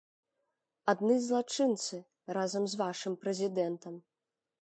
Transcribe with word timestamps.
Адны 0.93 1.17
злачынцы, 1.25 1.99
разам 2.39 2.63
з 2.73 2.81
вашым 2.83 3.13
прэзідэнтам! 3.27 3.95